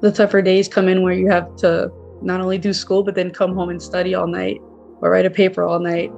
[0.00, 1.90] the tougher days come in where you have to
[2.22, 4.60] not only do school, but then come home and study all night
[5.00, 6.12] or write a paper all night.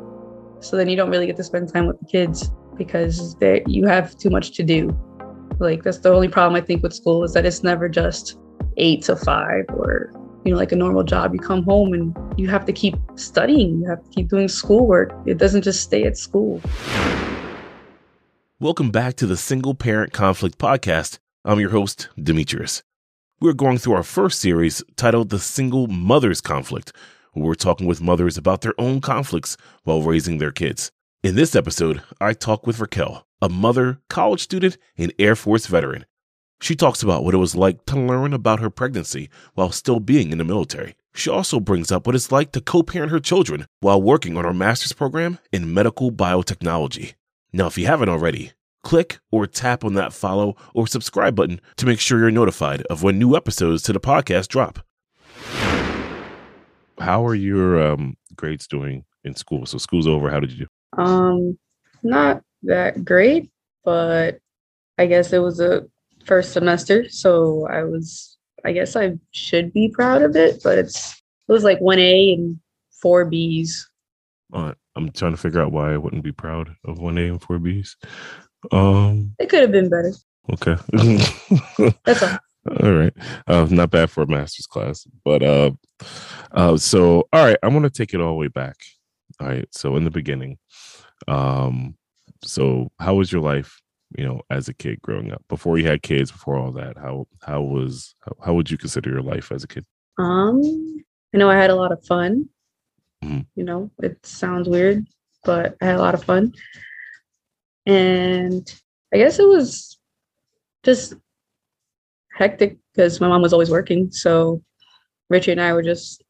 [0.61, 4.17] So then you don't really get to spend time with the kids because you have
[4.17, 4.97] too much to do.
[5.59, 8.39] Like that's the only problem I think with school is that it's never just
[8.77, 10.11] eight to five or
[10.45, 11.35] you know like a normal job.
[11.35, 13.81] You come home and you have to keep studying.
[13.83, 15.13] You have to keep doing schoolwork.
[15.27, 16.61] It doesn't just stay at school.
[18.59, 21.19] Welcome back to the Single Parent Conflict Podcast.
[21.45, 22.83] I'm your host, Demetrius.
[23.43, 26.93] We're going through our first series titled The Single Mother's Conflict,
[27.33, 30.93] where we're talking with mothers about their own conflicts while raising their kids.
[31.23, 36.05] In this episode, I talk with Raquel, a mother, college student, and Air Force veteran.
[36.61, 40.33] She talks about what it was like to learn about her pregnancy while still being
[40.33, 40.95] in the military.
[41.15, 44.45] She also brings up what it's like to co parent her children while working on
[44.45, 47.15] her master's program in medical biotechnology.
[47.55, 51.87] Now, if you haven't already, click or tap on that follow or subscribe button to
[51.87, 54.81] make sure you're notified of when new episodes to the podcast drop.
[56.99, 59.67] How are your um, grades doing in school?
[59.67, 60.31] So school's over.
[60.31, 61.03] How did you do?
[61.03, 61.59] Um,
[62.03, 63.51] not that great,
[63.85, 64.39] but
[64.99, 65.87] I guess it was a
[66.27, 68.37] first semester, so I was.
[68.63, 71.15] I guess I should be proud of it, but it's
[71.49, 72.61] it was like one A and
[73.01, 73.71] four Bs.
[74.53, 77.41] Uh, I'm trying to figure out why I wouldn't be proud of one A and
[77.41, 77.97] four Bs.
[78.73, 80.13] Um, it could have been better.
[80.53, 80.77] Okay.
[82.05, 82.39] That's all.
[82.83, 83.13] All right.
[83.47, 85.71] Uh, not bad for a master's class, but uh,
[86.53, 87.57] uh, so all right.
[87.63, 88.77] I want to take it all the way back.
[89.41, 89.67] All right.
[89.71, 90.59] So in the beginning,
[91.27, 91.97] um,
[92.43, 93.81] so how was your life?
[94.19, 97.27] You know, as a kid growing up, before you had kids, before all that, how
[97.43, 99.87] how was how, how would you consider your life as a kid?
[100.19, 100.61] Um,
[101.35, 102.49] I know I had a lot of fun.
[103.25, 103.41] Mm-hmm.
[103.55, 105.07] You know, it sounds weird,
[105.45, 106.53] but I had a lot of fun.
[107.91, 108.73] And
[109.13, 109.99] I guess it was
[110.85, 111.15] just
[112.33, 114.13] hectic because my mom was always working.
[114.13, 114.63] So
[115.29, 116.23] Richie and I were just,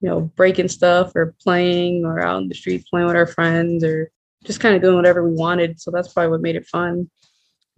[0.00, 3.84] you know, breaking stuff or playing or out in the streets playing with our friends
[3.84, 4.10] or
[4.44, 5.80] just kind of doing whatever we wanted.
[5.80, 7.08] So that's probably what made it fun.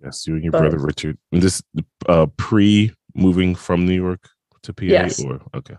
[0.02, 1.18] Yes, you and your but, brother Richard.
[1.30, 1.62] And this
[2.08, 4.30] uh pre moving from New York
[4.62, 5.22] to PA yes.
[5.22, 5.76] or okay.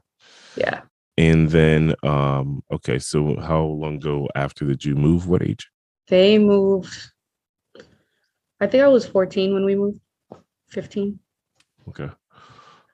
[0.56, 0.82] Yeah.
[1.18, 5.28] And then um okay, so how long ago after did you move?
[5.28, 5.68] What age?
[6.08, 6.96] They moved,
[8.60, 10.00] I think I was 14 when we moved,
[10.70, 11.20] 15.
[11.90, 12.10] Okay.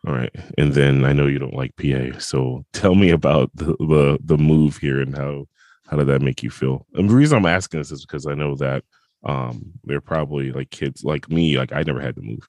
[0.08, 0.34] All right.
[0.58, 2.18] And then I know you don't like PA.
[2.20, 5.48] So tell me about the, the, the move here and how,
[5.88, 6.88] how did that make you feel?
[6.96, 8.84] And the reason I'm asking this is because I know that
[9.24, 12.48] um they're probably like kids like me, like I never had to move.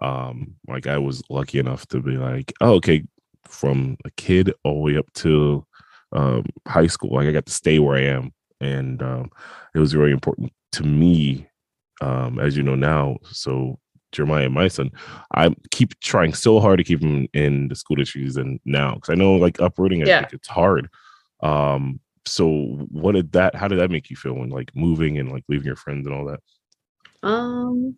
[0.00, 3.04] Um, like I was lucky enough to be like, oh, okay,
[3.44, 5.66] from a kid all the way up to
[6.12, 7.14] um high school.
[7.14, 9.30] Like I got to stay where I am and um,
[9.74, 11.46] it was really important to me,
[12.00, 13.16] um, as you know now.
[13.30, 13.78] So
[14.12, 14.90] Jeremiah, my son,
[15.34, 18.94] I keep trying so hard to keep him in the school that she's in now
[18.94, 20.20] because I know like uprooting, I yeah.
[20.20, 20.88] think it's hard.
[21.42, 23.54] Um, so what did that?
[23.54, 26.14] How did that make you feel when like moving and like leaving your friends and
[26.14, 26.40] all that?
[27.22, 27.96] Um,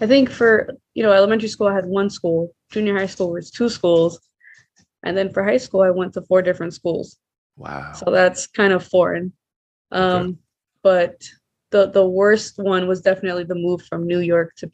[0.00, 2.54] I think for you know elementary school, I had one school.
[2.70, 4.20] Junior high school was two schools,
[5.02, 7.18] and then for high school, I went to four different schools.
[7.56, 7.92] Wow!
[7.92, 9.32] So that's kind of foreign.
[9.90, 10.36] Um, okay.
[10.82, 11.24] But
[11.72, 14.68] the the worst one was definitely the move from New York to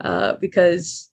[0.00, 1.10] PA, uh, because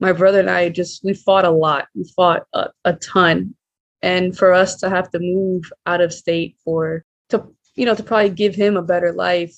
[0.00, 1.88] my brother and I just we fought a lot.
[1.94, 3.54] We fought a, a ton,
[4.00, 7.44] and for us to have to move out of state for to
[7.74, 9.56] you know to probably give him a better life,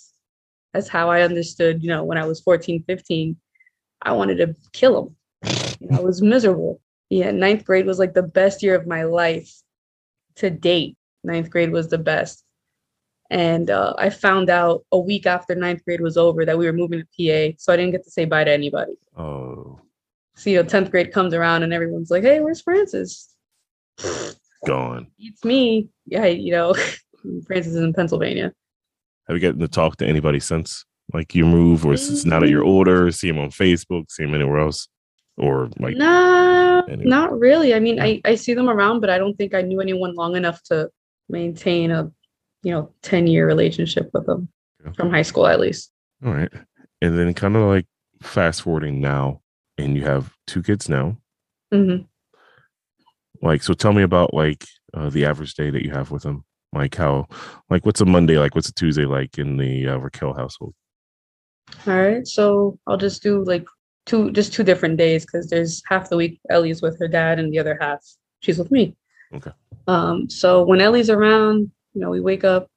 [0.72, 1.82] that's how I understood.
[1.82, 3.36] You know, when I was 14, 15,
[4.02, 5.16] I wanted to kill him.
[5.80, 6.80] You know, I was miserable.
[7.10, 9.52] Yeah, ninth grade was like the best year of my life
[10.36, 12.43] to date ninth grade was the best.
[13.34, 16.72] And uh, I found out a week after ninth grade was over that we were
[16.72, 17.56] moving to PA.
[17.58, 18.92] So I didn't get to say bye to anybody.
[19.18, 19.80] Oh.
[20.36, 23.34] So, you know, 10th grade comes around and everyone's like, hey, where's Frances?
[24.66, 25.08] Gone.
[25.18, 25.88] It's me.
[26.06, 26.74] Yeah, you know,
[27.46, 28.52] Frances is in Pennsylvania.
[29.26, 30.84] Have you gotten to talk to anybody since?
[31.12, 34.34] Like you move, or since now that you're older, see him on Facebook, see him
[34.34, 34.88] anywhere else?
[35.36, 37.06] Or like Nah, anywhere?
[37.06, 37.74] not really.
[37.74, 40.36] I mean, I, I see them around, but I don't think I knew anyone long
[40.36, 40.88] enough to
[41.28, 42.10] maintain a
[42.64, 44.48] you know 10 year relationship with them
[44.84, 44.94] okay.
[44.94, 45.90] from high school at least.
[46.24, 46.52] All right.
[47.00, 47.86] And then kind of like
[48.22, 49.40] fast forwarding now
[49.78, 51.18] and you have two kids now.
[51.72, 52.04] Mm-hmm.
[53.44, 56.44] like so tell me about like uh, the average day that you have with them.
[56.72, 57.26] Like how
[57.70, 58.54] like what's a monday like?
[58.54, 60.74] What's a tuesday like in the uh, raquel household?
[61.86, 63.64] All right so i'll just do like
[64.04, 67.50] two just two different days because there's half the week ellie's with her dad and
[67.50, 68.04] the other half
[68.44, 68.96] she's with me.
[69.34, 69.50] Okay.
[69.86, 72.68] Um, so when Ellie's around, you know, we wake up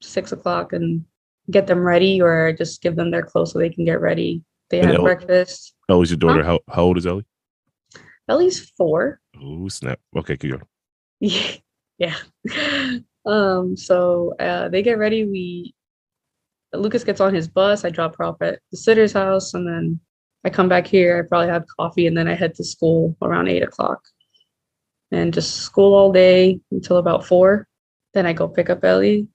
[0.00, 1.04] six o'clock and
[1.50, 4.42] get them ready or just give them their clothes so they can get ready.
[4.70, 5.74] They and have breakfast.
[5.88, 6.44] Ellie's your daughter.
[6.44, 6.58] Huh?
[6.68, 7.26] How, how old is Ellie?
[8.28, 9.20] Ellie's four.
[9.42, 9.98] Oh snap!
[10.16, 10.62] Okay, keep going.
[11.98, 12.16] yeah.
[13.26, 13.76] Um.
[13.76, 15.24] So uh, they get ready.
[15.24, 15.74] We
[16.72, 17.84] Lucas gets on his bus.
[17.84, 19.98] I drop her off at the sitter's house, and then
[20.44, 21.18] I come back here.
[21.18, 24.00] I probably have coffee, and then I head to school around eight o'clock,
[25.10, 27.66] and just school all day until about four.
[28.14, 29.28] Then I go pick up Ellie.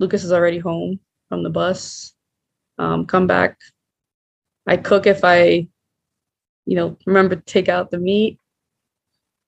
[0.00, 2.14] Lucas is already home from the bus.
[2.78, 3.58] Um, come back.
[4.66, 5.68] I cook if I,
[6.66, 8.38] you know, remember to take out the meat,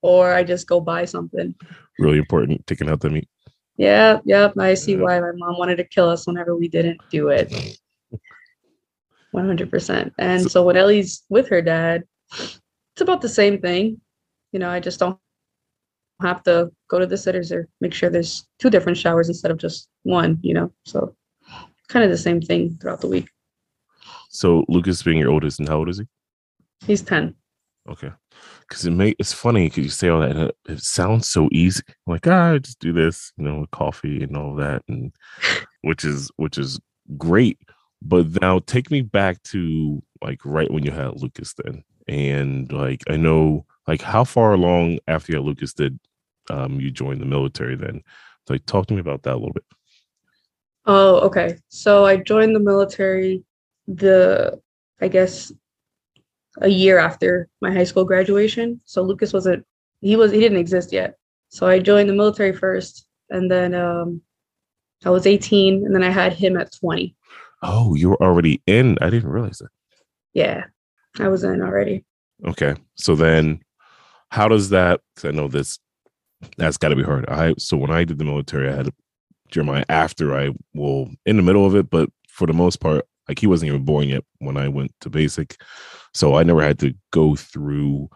[0.03, 1.55] or I just go buy something.
[1.99, 3.29] Really important, taking out the meat.
[3.77, 4.59] Yeah, yep.
[4.59, 7.53] I see why my mom wanted to kill us whenever we didn't do it.
[9.35, 10.13] 100%.
[10.19, 14.01] And so when Ellie's with her dad, it's about the same thing.
[14.53, 15.19] You know, I just don't
[16.23, 19.59] have to go to the sitters or make sure there's two different showers instead of
[19.59, 20.73] just one, you know.
[20.85, 21.15] So
[21.89, 23.29] kind of the same thing throughout the week.
[24.31, 26.07] So Lucas being your oldest, and how old is he?
[26.87, 27.35] He's 10.
[27.89, 28.11] Okay.
[28.69, 31.49] Because it may it's funny because you say all that and it, it sounds so
[31.51, 31.83] easy.
[32.07, 35.13] Like, ah, just do this, you know, with coffee and all that, and
[35.83, 36.79] which is which is
[37.19, 37.59] great.
[38.03, 41.83] But now take me back to like right when you had Lucas then.
[42.07, 45.99] And like I know like how far along after you had Lucas did
[46.49, 48.03] um you joined the military then?
[48.49, 49.65] Like talk to me about that a little bit.
[50.87, 51.59] Oh, okay.
[51.69, 53.45] So I joined the military
[53.87, 54.61] the
[55.01, 55.53] I guess
[56.61, 58.81] a year after my high school graduation.
[58.85, 59.65] So Lucas wasn't
[60.01, 61.17] he was he didn't exist yet.
[61.49, 64.23] So I joined the military first and then um
[65.05, 67.15] I was 18 and then I had him at 20.
[67.63, 68.99] Oh, you were already in.
[69.01, 69.71] I didn't realize that.
[70.35, 70.65] Yeah.
[71.19, 72.05] I was in already.
[72.47, 72.75] Okay.
[72.95, 73.61] So then
[74.31, 75.79] how does that cuz I know this
[76.57, 77.29] that's got to be hard.
[77.29, 78.91] I so when I did the military I had
[79.51, 83.39] Jeremiah after I well in the middle of it, but for the most part like
[83.39, 85.61] he wasn't even born yet when I went to basic.
[86.15, 88.09] So I never had to go through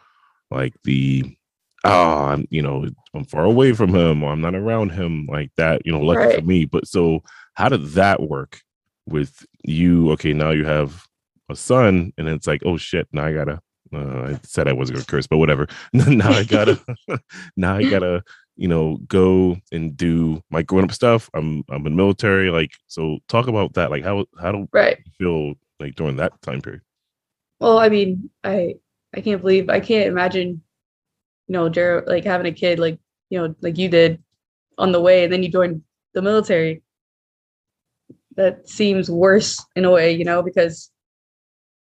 [0.50, 1.36] like the
[1.84, 5.50] oh, I'm you know, I'm far away from him or I'm not around him like
[5.56, 6.36] that, you know, lucky Right.
[6.36, 6.64] for me.
[6.64, 7.22] But so
[7.54, 8.60] how did that work
[9.06, 10.10] with you?
[10.12, 11.04] Okay, now you have
[11.50, 13.60] a son, and it's like, oh shit, now I gotta
[13.96, 15.67] uh, I said I wasn't gonna curse, but whatever.
[15.93, 16.79] now I gotta
[17.56, 18.23] now I gotta,
[18.56, 21.31] you know, go and do my grown up stuff.
[21.35, 22.50] I'm I'm in the military.
[22.50, 23.91] Like, so talk about that.
[23.91, 24.99] Like how how do Right.
[25.05, 26.82] you feel like during that time period?
[27.61, 28.75] Well, I mean, I
[29.14, 30.62] I can't believe I can't imagine,
[31.49, 32.99] you know, Jared like having a kid like,
[33.31, 34.23] you know, like you did
[34.79, 35.82] on the way and then you joined
[36.14, 36.82] the military.
[38.37, 40.91] That seems worse in a way, you know, because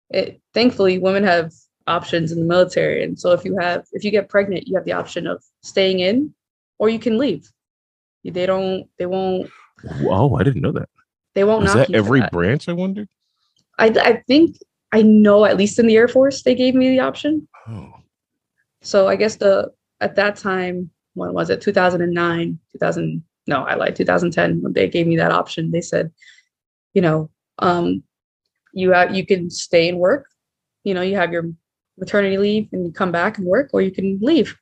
[0.10, 1.52] it thankfully women have
[1.98, 3.04] options in the military.
[3.04, 6.00] And so if you have if you get pregnant, you have the option of staying
[6.00, 6.34] in
[6.80, 7.44] or you can leave.
[8.24, 9.50] They don't they won't
[10.18, 10.90] Oh, I didn't know that.
[11.36, 12.32] they won't knock that every that.
[12.32, 12.64] branch?
[12.70, 13.10] I wondered.
[13.84, 14.58] I I think
[14.98, 17.48] I know at least in the Air Force they gave me the option.
[17.68, 17.92] Oh,
[18.82, 19.54] So I guess the
[20.06, 21.62] at that time, when was it?
[21.62, 23.24] 2009, 2000.
[23.48, 23.96] No, I lied.
[23.96, 24.62] 2010.
[24.62, 26.12] When they gave me that option, they said,
[26.96, 27.30] you know,
[27.60, 28.04] um,
[28.74, 30.24] you have you can stay and work.
[30.84, 31.46] You know, you have your
[31.98, 34.58] maternity leave and you come back and work, or you can leave.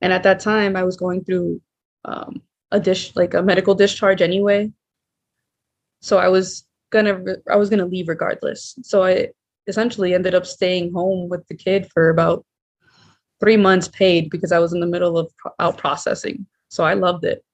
[0.00, 1.60] And at that time, I was going through
[2.04, 4.72] um, a dish like a medical discharge anyway.
[6.00, 8.78] So I was gonna I was gonna leave regardless.
[8.82, 9.28] So I
[9.66, 12.44] essentially ended up staying home with the kid for about
[13.40, 16.46] three months paid because I was in the middle of out processing.
[16.68, 17.44] So I loved it.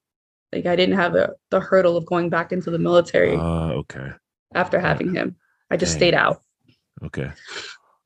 [0.53, 4.11] Like I didn't have a, the hurdle of going back into the military uh, okay,
[4.55, 5.37] after having him.
[5.71, 5.99] I just Dang.
[5.99, 6.43] stayed out.
[7.03, 7.33] okay.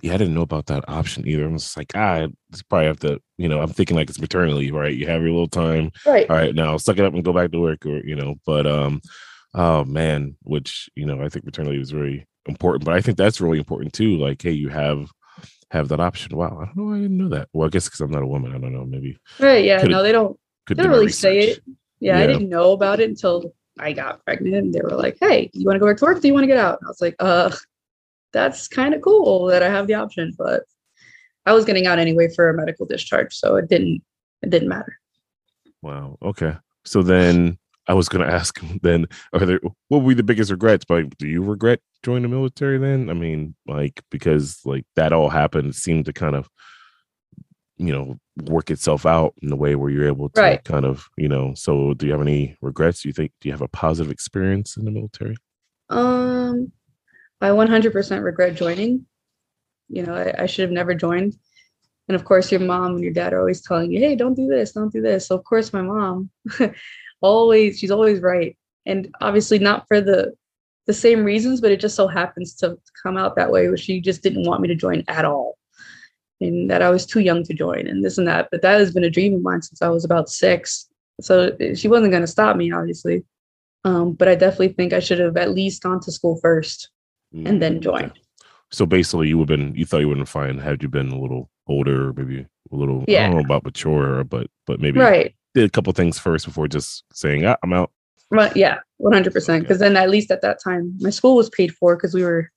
[0.02, 1.44] Yeah, I didn't know about that option either.
[1.44, 4.20] I was just like, ah, it's probably have to, you know, I'm thinking like it's
[4.20, 4.94] maternity leave, right?
[4.94, 5.90] You have your little time.
[6.06, 6.28] Right.
[6.30, 8.36] All right, now suck it up and go back to work, or you know.
[8.46, 9.00] But um,
[9.54, 12.84] oh man, which you know, I think maternity leave is very important.
[12.84, 14.16] But I think that's really important too.
[14.18, 15.08] Like, hey, you have
[15.72, 16.36] have that option.
[16.36, 16.94] Wow, I don't know.
[16.94, 17.48] I didn't know that.
[17.52, 18.84] Well, I guess because I'm not a woman, I don't know.
[18.84, 19.64] Maybe Right.
[19.64, 19.78] Yeah.
[19.80, 20.38] Could've- No, they don't
[20.68, 21.60] they do don't really say it.
[22.00, 22.22] Yeah, Yeah.
[22.22, 25.66] I didn't know about it until I got pregnant and they were like, Hey, you
[25.66, 26.20] want to go back to work?
[26.22, 26.78] Do you want to get out?
[26.80, 27.50] And I was like, uh,
[28.32, 30.64] that's kind of cool that I have the option, but
[31.46, 34.02] I was getting out anyway for a medical discharge, so it didn't
[34.42, 34.98] it didn't matter.
[35.82, 36.18] Wow.
[36.22, 36.54] Okay.
[36.84, 40.50] So then I was going to ask then, are there, what would be the biggest
[40.50, 40.84] regrets?
[40.84, 43.10] But do you regret joining the military then?
[43.10, 46.48] I mean, like, because like that all happened, seemed to kind of,
[47.76, 50.64] you know, work itself out in a way where you're able to Right.
[50.64, 53.02] kind of, you know, so do you have any regrets?
[53.02, 55.36] Do you think, do you have a positive experience in the military?
[55.88, 56.72] Um,
[57.40, 59.06] I 100% regret joining.
[59.88, 61.36] You know, I, I should have never joined.
[62.08, 64.48] And of course, your mom and your dad are always telling you, hey, don't do
[64.48, 65.26] this, don't do this.
[65.26, 66.30] So, of course, my mom
[67.20, 68.56] always, she's always right.
[68.86, 70.34] And obviously, not for the
[70.86, 74.00] the same reasons, but it just so happens to come out that way, where she
[74.00, 75.58] just didn't want me to join at all.
[76.40, 78.48] and that I was too young to join and this and that.
[78.50, 80.88] But that has been a dream of mine since I was about six.
[81.20, 83.24] So she wasn't going to stop me, obviously.
[83.84, 86.90] Um, but I definitely think I should have at least gone to school first
[87.32, 88.12] and then mm, joined.
[88.70, 91.18] So basically, you would have been you thought you wouldn't find had you been a
[91.18, 93.24] little older, maybe a little yeah.
[93.24, 96.68] I don't know about mature, but but maybe right did a couple things first before
[96.68, 97.90] just saying ah, I'm out.
[98.30, 98.54] Right.
[98.56, 98.78] Yeah.
[98.98, 99.62] One hundred percent.
[99.62, 102.50] Because then at least at that time, my school was paid for because we were,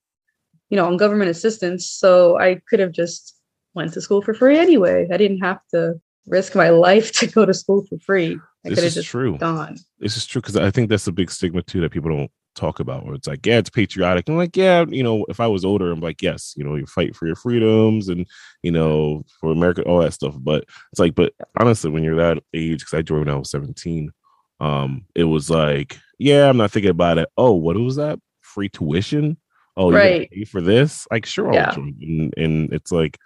[0.69, 1.87] you know, on government assistance.
[1.89, 3.35] So I could have just
[3.73, 5.07] went to school for free anyway.
[5.11, 8.37] I didn't have to risk my life to go to school for free.
[8.65, 9.37] I could have just true.
[9.37, 9.77] gone.
[9.99, 12.79] This is true because I think that's a big stigma too that people don't talk
[12.79, 14.27] about where it's like, yeah, it's patriotic.
[14.27, 16.85] I'm like, yeah, you know, if I was older, I'm like, yes, you know, you
[16.85, 18.25] fight for your freedoms and,
[18.63, 20.35] you know, for America, all that stuff.
[20.39, 23.51] But it's like, but honestly, when you're that age, because I joined when I was
[23.51, 24.11] 17,
[24.59, 27.29] um, it was like, yeah, I'm not thinking about it.
[27.37, 28.19] Oh, what was that?
[28.41, 29.37] Free tuition?
[29.77, 30.29] Oh, right.
[30.29, 31.07] pay for this?
[31.09, 31.73] Like, sure, yeah.
[31.73, 33.17] and, and it's like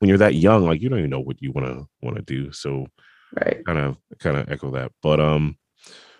[0.00, 2.22] when you're that young, like you don't even know what you want to want to
[2.22, 2.52] do.
[2.52, 2.86] So,
[3.40, 4.90] right, kind of, kind of echo that.
[5.00, 5.56] But um,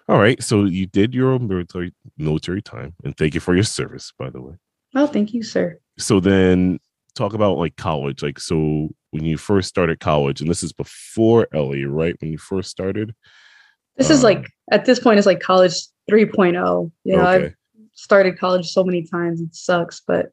[0.08, 0.42] all right.
[0.42, 4.40] So you did your military military time, and thank you for your service, by the
[4.40, 4.54] way.
[4.94, 5.78] Oh, thank you, sir.
[5.98, 6.78] So then
[7.14, 8.22] talk about like college.
[8.22, 12.16] Like, so when you first started college, and this is before Ellie, right?
[12.20, 13.14] When you first started.
[13.96, 15.74] This um, is like um, at this point, it's like college
[16.10, 16.90] 3.0.
[17.04, 17.46] You know, okay.
[17.46, 17.54] I've
[17.92, 20.00] started college so many times, it sucks.
[20.06, 20.30] But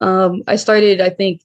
[0.00, 1.42] um, I started, I think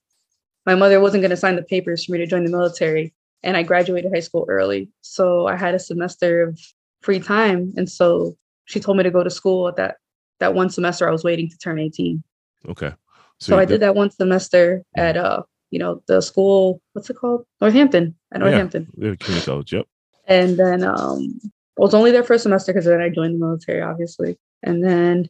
[0.66, 3.14] my mother wasn't going to sign the papers for me to join the military.
[3.44, 4.90] And I graduated high school early.
[5.02, 6.60] So I had a semester of
[7.08, 7.74] free time.
[7.78, 8.36] And so
[8.66, 9.96] she told me to go to school at that
[10.42, 12.22] that one semester I was waiting to turn 18.
[12.68, 12.92] Okay.
[13.40, 17.16] So, so I did that one semester at uh, you know, the school, what's it
[17.16, 17.46] called?
[17.62, 18.16] Northampton.
[18.34, 18.88] At Northampton.
[18.98, 19.86] Yeah, community college, yep.
[20.28, 21.40] And then um
[21.80, 24.38] I was only there for a semester because then I joined the military, obviously.
[24.62, 25.30] And then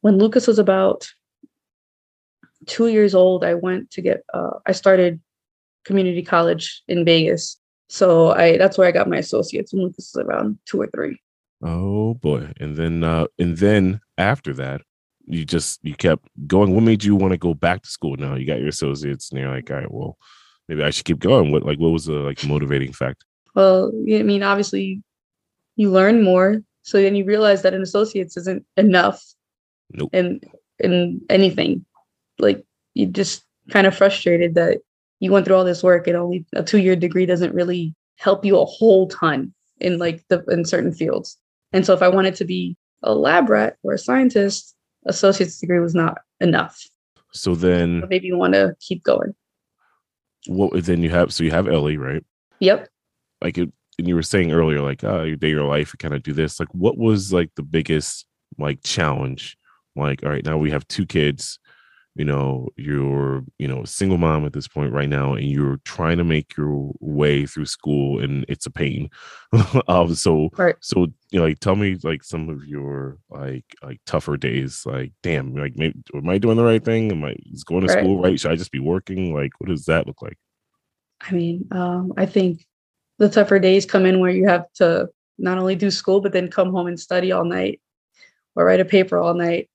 [0.00, 1.08] when Lucas was about
[2.66, 5.20] two years old, I went to get uh I started
[5.84, 7.56] community college in Vegas
[7.88, 11.20] so I that's where I got my associates and Lucas is around two or three.
[11.62, 12.52] Oh boy.
[12.60, 14.82] And then uh and then after that,
[15.26, 16.74] you just you kept going.
[16.74, 18.34] What made you want to go back to school now?
[18.34, 20.16] You got your associates and you're like, all right, well,
[20.68, 21.52] maybe I should keep going.
[21.52, 23.24] What like what was the like motivating fact?
[23.54, 25.02] Well, I mean, obviously
[25.76, 26.62] you learn more.
[26.82, 29.22] So then you realize that an associates isn't enough
[29.92, 30.10] nope.
[30.12, 30.40] in
[30.78, 31.84] in anything.
[32.38, 32.64] Like
[32.94, 34.78] you just kind of frustrated that
[35.20, 38.44] you went through all this work and only a two year degree doesn't really help
[38.44, 41.38] you a whole ton in like the in certain fields.
[41.72, 44.74] And so if I wanted to be a lab rat or a scientist,
[45.06, 46.82] associate's degree was not enough.
[47.32, 49.34] So then so maybe you want to keep going.
[50.46, 52.24] What then you have so you have Ellie, right?
[52.60, 52.88] Yep.
[53.42, 55.98] Like it, and you were saying earlier, like ah, oh, your day your life, you
[55.98, 56.60] kind of do this.
[56.60, 58.26] Like what was like the biggest
[58.58, 59.56] like challenge?
[59.94, 61.58] Like, all right, now we have two kids
[62.16, 65.76] you know you're you know a single mom at this point right now and you're
[65.84, 69.10] trying to make your way through school and it's a pain.
[69.88, 70.76] Um so right.
[70.80, 75.12] so you know like tell me like some of your like like tougher days like
[75.22, 77.10] damn like maybe, am i doing the right thing?
[77.12, 78.02] Am i is going to right.
[78.02, 78.40] school right?
[78.40, 79.34] Should i just be working?
[79.34, 80.38] Like what does that look like?
[81.20, 82.66] I mean um i think
[83.18, 85.08] the tougher days come in where you have to
[85.38, 87.80] not only do school but then come home and study all night
[88.54, 89.68] or write a paper all night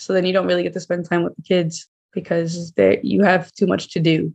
[0.00, 3.52] so then you don't really get to spend time with the kids because you have
[3.52, 4.34] too much to do.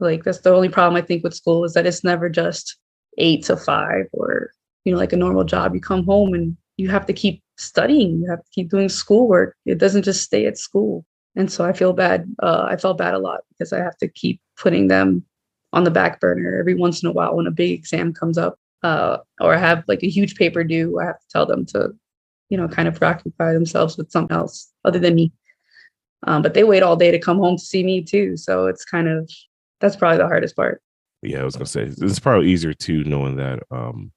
[0.00, 2.76] Like that's the only problem I think with school is that it's never just
[3.18, 4.50] eight to five or
[4.84, 5.74] you know like a normal job.
[5.74, 8.22] You come home and you have to keep studying.
[8.22, 9.54] You have to keep doing schoolwork.
[9.66, 11.04] It doesn't just stay at school.
[11.36, 12.26] And so I feel bad.
[12.42, 15.24] Uh, I felt bad a lot because I have to keep putting them
[15.72, 18.58] on the back burner every once in a while when a big exam comes up
[18.84, 20.98] uh, or I have like a huge paper due.
[21.00, 21.94] I have to tell them to
[22.48, 25.32] you know, kind of preoccupy themselves with something else other than me.
[26.26, 28.36] Um, but they wait all day to come home to see me too.
[28.36, 29.30] So it's kind of
[29.80, 30.82] that's probably the hardest part.
[31.22, 34.12] Yeah, I was gonna say it's probably easier too, knowing that um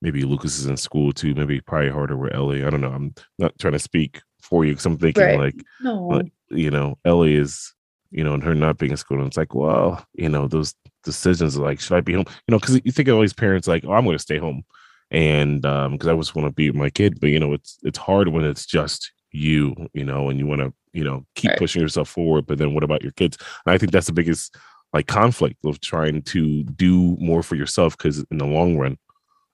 [0.00, 1.34] maybe Lucas is in school too.
[1.34, 2.64] Maybe probably harder with Ellie.
[2.64, 2.92] I don't know.
[2.92, 5.38] I'm not trying to speak for you because I'm thinking right.
[5.38, 6.22] like, no.
[6.50, 7.72] you know, Ellie is,
[8.10, 9.18] you know, and her not being in school.
[9.18, 12.26] And it's like, well, you know, those decisions like, should I be home?
[12.28, 14.38] You know, because you think of all these parents like, oh, I'm going to stay
[14.38, 14.62] home
[15.10, 17.78] and um because i just want to be with my kid but you know it's
[17.82, 21.50] it's hard when it's just you you know and you want to you know keep
[21.50, 21.58] right.
[21.58, 23.36] pushing yourself forward but then what about your kids?
[23.64, 24.56] And i think that's the biggest
[24.92, 28.98] like conflict of trying to do more for yourself because in the long run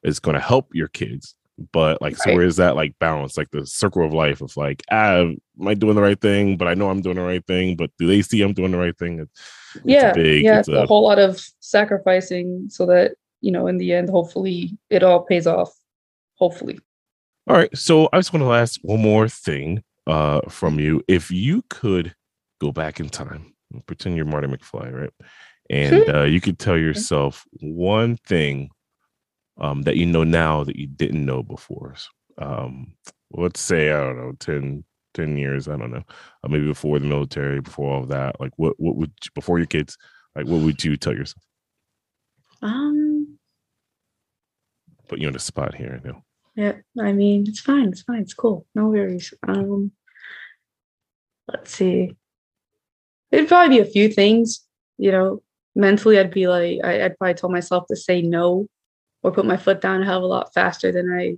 [0.02, 1.34] it's going to help your kids
[1.72, 4.82] but like so where is that like balance like the circle of life of like
[4.90, 6.56] ah am i doing the right thing?
[6.56, 8.78] But i know i'm doing the right thing but do they see i'm doing the
[8.78, 9.20] right thing?
[9.20, 9.40] It's,
[9.84, 13.12] yeah big, yeah it's, it's a, a whole lot of sacrificing so that
[13.44, 15.70] you know, in the end, hopefully it all pays off.
[16.36, 16.80] Hopefully.
[17.46, 17.76] All right.
[17.76, 21.02] So I just want to ask one more thing uh, from you.
[21.08, 22.14] If you could
[22.58, 23.54] go back in time,
[23.86, 25.12] pretend you're Marty McFly, right?
[25.68, 28.70] And uh, you could tell yourself one thing
[29.58, 31.96] um, that you know now that you didn't know before.
[32.38, 32.94] Um,
[33.30, 35.68] let's say I don't know 10, 10 years.
[35.68, 36.04] I don't know,
[36.42, 38.40] uh, maybe before the military, before all of that.
[38.40, 39.98] Like, what what would before your kids?
[40.34, 41.44] Like, what would you tell yourself?
[42.62, 43.13] Um,
[45.08, 46.00] put you on the spot here.
[46.02, 46.24] I know.
[46.56, 47.88] Yeah, I mean, it's fine.
[47.88, 48.22] It's fine.
[48.22, 48.66] It's cool.
[48.74, 49.34] No worries.
[49.46, 49.92] Um,
[51.48, 52.16] let's see.
[53.32, 54.60] It'd probably be a few things.
[54.96, 55.42] You know,
[55.74, 58.68] mentally, I'd be like, I, would probably tell myself to say no
[59.22, 61.36] or put my foot down a hell of a lot faster than I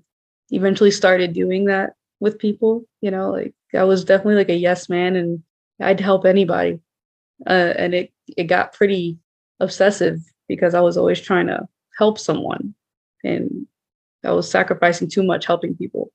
[0.51, 2.85] eventually started doing that with people.
[3.01, 5.43] You know, like I was definitely like a yes man, and
[5.81, 6.81] I'd help anybody.
[7.47, 9.19] Uh, and it it got pretty
[9.61, 11.67] obsessive because I was always trying to
[11.99, 12.75] help someone,
[13.27, 13.67] and
[14.25, 16.11] I was sacrificing too much helping people.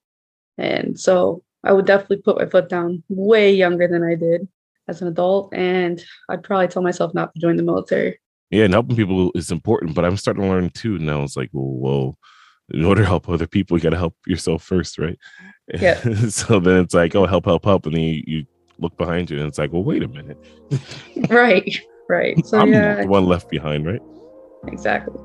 [0.58, 4.48] And so I would definitely put my foot down way younger than I did
[4.88, 5.54] as an adult.
[5.54, 8.20] And I'd probably tell myself not to join the military.
[8.50, 10.98] Yeah, and helping people is important, but I'm starting to learn too.
[11.00, 12.18] Now it's like, whoa, well
[12.74, 15.18] in order to help other people, you got to help yourself first, right?
[15.74, 16.00] Yeah.
[16.30, 17.86] so then it's like, oh, help, help, help.
[17.86, 18.46] And then you, you
[18.80, 20.38] look behind you and it's like, well, wait a minute.
[21.30, 22.38] right, right.
[22.46, 23.02] So, I'm yeah.
[23.02, 24.02] the one left behind, right?
[24.68, 25.20] Exactly.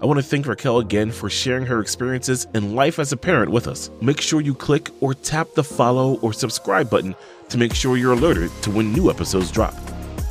[0.00, 3.50] I want to thank Raquel again for sharing her experiences and life as a parent
[3.50, 3.90] with us.
[4.02, 7.14] Make sure you click or tap the follow or subscribe button
[7.48, 9.74] to make sure you're alerted to when new episodes drop.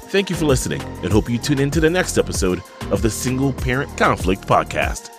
[0.09, 3.09] Thank you for listening and hope you tune in to the next episode of the
[3.09, 5.14] Single Parent Conflict Podcast.